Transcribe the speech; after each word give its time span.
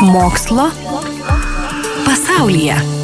Mokslo 0.00 0.70
pasaulyje. 2.04 3.03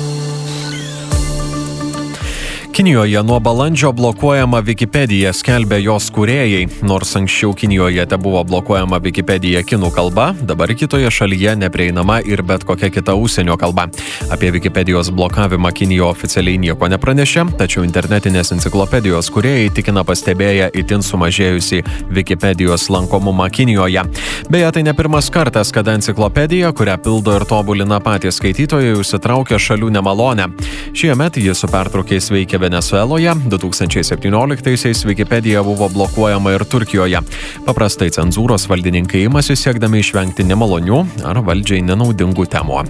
Kinijoje 2.73 3.23
nuo 3.23 3.41
balandžio 3.41 3.93
blokuojama 3.93 4.61
Wikipedija, 4.63 5.33
skelbia 5.35 5.79
jos 5.83 6.07
kūrėjai. 6.15 6.69
Nors 6.87 7.17
anksčiau 7.19 7.51
Kinijoje 7.55 8.05
te 8.07 8.17
buvo 8.17 8.45
blokuojama 8.47 9.01
Wikipedija 9.03 9.65
kinų 9.67 9.91
kalba, 9.91 10.29
dabar 10.47 10.71
kitoje 10.79 11.11
šalyje 11.11 11.57
neprieinama 11.59 12.21
ir 12.23 12.43
bet 12.47 12.63
kokia 12.65 12.93
kita 12.95 13.17
užsienio 13.19 13.57
kalba. 13.59 13.89
Apie 14.31 14.53
Wikipedijos 14.55 15.11
blokavimą 15.11 15.73
Kinijoje 15.75 16.11
oficialiai 16.11 16.61
nieko 16.63 16.89
nepranešė, 16.93 17.49
tačiau 17.59 17.83
internetinės 17.85 18.55
enciklopedijos 18.55 19.33
kūrėjai 19.35 19.75
tikina 19.75 20.07
pastebėję 20.07 20.71
itin 20.79 21.03
sumažėjusi 21.03 21.83
Wikipedijos 22.15 22.87
lankomumą 22.95 23.51
Kinijoje. 23.51 24.07
Beje, 24.51 24.71
tai 24.71 24.87
ne 24.87 24.95
pirmas 24.95 25.31
kartas, 25.35 25.75
kada 25.75 25.99
enciklopedija, 25.99 26.71
kurią 26.73 26.97
pildo 27.03 27.35
ir 27.35 27.49
tobulina 27.51 27.99
patys 28.01 28.39
skaitytojai, 28.39 28.95
užsitraukia 29.03 29.59
šalių 29.59 29.91
nemalonę. 29.99 30.49
Šiemet 30.95 31.43
jis 31.43 31.59
su 31.65 31.69
pertraukiais 31.69 32.31
veikia 32.31 32.60
Venezueloje, 32.61 33.35
2017-aisiais 33.49 35.05
Wikipedija 35.09 35.63
buvo 35.65 35.89
blokuojama 35.89 36.53
ir 36.55 36.65
Turkijoje. 36.65 37.23
Paprastai 37.67 38.11
cenzūros 38.15 38.69
valdininkai 38.71 39.25
imasi 39.27 39.57
siekdami 39.57 40.05
išvengti 40.05 40.47
nemalonių 40.47 41.01
ar 41.31 41.43
valdžiai 41.47 41.83
nenaudingų 41.89 42.47
temų. 42.53 42.85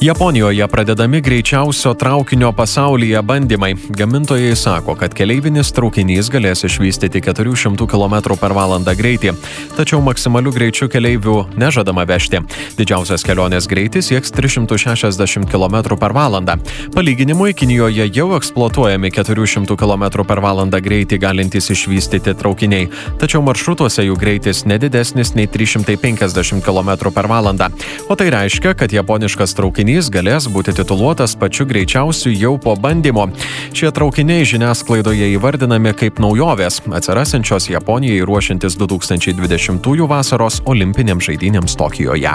Japonijoje 0.00 0.66
pradedami 0.68 1.20
greičiausio 1.20 1.94
traukinio 1.94 2.52
pasaulyje 2.52 3.22
bandymai. 3.22 3.74
Gamintojai 3.88 4.56
sako, 4.56 4.94
kad 4.94 5.14
keleivinis 5.14 5.72
traukinys 5.74 6.30
galės 6.30 6.62
išvystyti 6.68 7.18
400 7.26 7.86
km 7.90 8.14
per 8.38 8.54
valandą 8.54 8.94
greitį, 8.94 9.32
tačiau 9.78 10.00
maksimaliu 10.02 10.50
greičiu 10.50 10.88
keleivių 10.90 11.36
nežadama 11.58 12.02
vežti. 12.08 12.40
Didžiausias 12.78 13.22
kelionės 13.26 13.68
greitis 13.70 14.08
sieks 14.10 14.32
360 14.34 15.46
km 15.46 15.94
per 16.00 16.14
valandą. 16.16 16.56
Palyginimui, 16.94 17.54
Kinijoje 17.54 18.08
jau 18.14 18.32
eksploatuojami 18.36 19.12
400 19.14 19.76
km 19.78 20.04
per 20.26 20.42
valandą 20.42 20.80
greitį 20.82 21.20
galintys 21.22 21.70
išvystyti 21.74 22.34
traukiniai, 22.38 22.88
tačiau 23.22 23.42
maršrutuose 23.46 24.02
jų 24.08 24.16
greitis 24.18 24.64
nedidesnis 24.66 25.34
nei 25.38 25.46
350 25.46 26.64
km 26.66 27.12
per 27.14 27.30
valandą. 27.30 27.70
O 28.10 28.18
tai 28.18 28.32
reiškia, 28.34 28.74
kad 28.74 28.92
japoniškas 28.94 29.54
traukinys 29.54 30.10
galės 30.10 30.50
būti 30.50 30.74
tituluotas 30.80 31.36
pačiu 31.38 31.68
greičiausiu 31.70 32.34
jau 32.34 32.56
po 32.58 32.74
bandymo. 32.74 33.28
Šie 33.76 33.92
traukiniai 33.94 34.48
žiniasklaidoje 34.48 35.30
įvardinami 35.36 35.94
kaip 35.98 36.18
naujovės, 36.22 36.82
atsirasančios 36.90 37.70
Japonijai 37.70 38.26
ruošiantis 38.26 38.78
2020 38.80 39.67
vasaros 40.08 40.62
olimpinėms 40.64 41.28
žaidynėms 41.28 41.76
Tokijoje. 41.76 42.32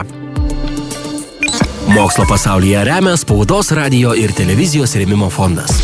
Mokslo 1.94 2.26
pasaulyje 2.30 2.84
remia 2.86 3.18
spaudos, 3.18 3.72
radio 3.76 4.14
ir 4.16 4.32
televizijos 4.34 4.96
rėmimo 4.96 5.30
fondas. 5.30 5.84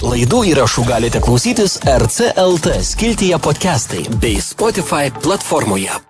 Laidų 0.00 0.42
įrašų 0.54 0.84
galite 0.88 1.20
klausytis 1.20 1.78
RCLT 1.84 2.80
skiltyje 2.82 3.38
podcastai 3.38 4.06
bei 4.20 4.40
Spotify 4.40 5.12
platformoje. 5.22 6.09